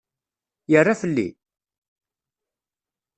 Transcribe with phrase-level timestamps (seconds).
[0.71, 1.27] Yerra fell-i?